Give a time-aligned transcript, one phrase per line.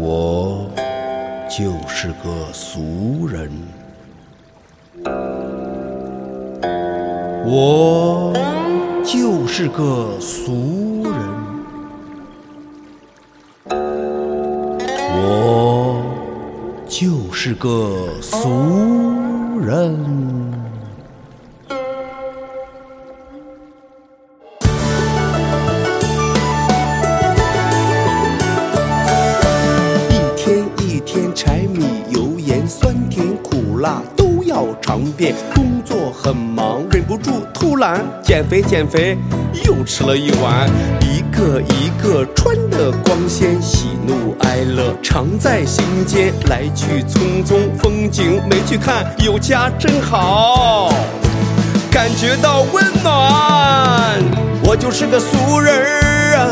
[0.00, 0.70] 我
[1.50, 3.50] 就是个俗人，
[7.44, 8.32] 我
[9.04, 11.12] 就是个俗人，
[15.16, 16.00] 我
[16.88, 18.38] 就是个俗
[19.60, 19.98] 人。
[33.78, 35.34] 辣都要尝遍。
[35.54, 39.16] 工作很忙，忍不住偷懒，减肥减肥，
[39.64, 40.68] 又吃了一碗。
[41.00, 46.32] 一个一个穿得光鲜，喜怒哀乐常在心间。
[46.48, 50.92] 来去匆匆，风景没去看，有家真好，
[51.90, 54.22] 感觉到温暖。
[54.64, 56.50] 我就是个俗人儿啊，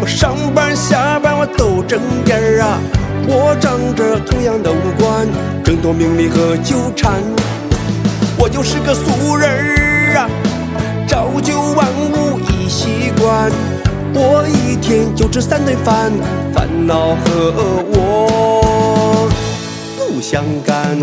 [0.00, 0.34] 我上
[1.56, 2.78] 都挣点儿啊。
[3.26, 5.26] 我长着同样的五官，
[5.62, 7.22] 争夺名利和纠缠。
[8.38, 10.28] 我就是个俗人儿啊，
[11.06, 13.50] 朝九晚五已习惯。
[14.14, 16.12] 我一天就吃三顿饭，
[16.52, 17.52] 烦恼和
[17.94, 19.28] 我
[19.96, 20.98] 不相干。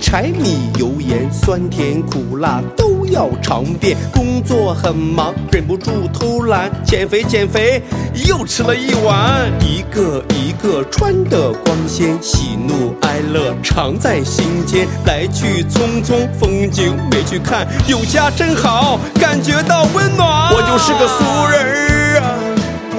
[0.00, 3.96] 柴米油盐酸甜苦辣都要尝遍。
[4.12, 7.82] 工作很忙，忍不住偷懒，减肥减肥，
[8.26, 9.50] 又吃了一碗。
[9.60, 14.86] 一个一个穿得光鲜，喜怒哀乐常在心间。
[15.06, 20.52] 来去匆匆，风景没去看，有家真好，感觉到温暖。
[20.52, 22.34] 我就是个俗人儿啊。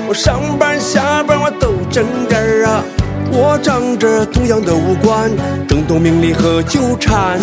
[0.07, 2.83] 我上班下班我都挣点啊，
[3.31, 5.31] 我长着同样的五官，
[5.67, 7.39] 争夺名利和纠缠。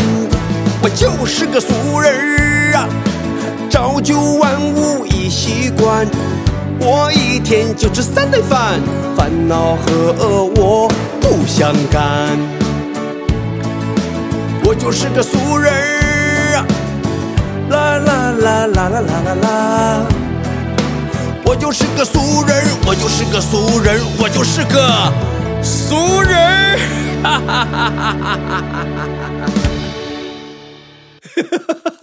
[0.83, 2.89] 我就是个俗人儿啊，
[3.71, 6.07] 朝九晚五已习惯，
[6.81, 8.81] 我一天就吃三顿饭，
[9.17, 10.89] 烦恼和我
[11.21, 12.37] 不相干。
[14.65, 16.67] 我就是个俗人儿啊，
[17.71, 20.07] 啦啦啦啦啦啦啦啦。
[21.45, 25.13] 我就是个俗人，我就是个俗人，我就是个
[25.66, 26.78] 俗人。
[27.25, 29.50] 哈哈哈哈哈哈哈哈
[31.84, 31.96] 哈！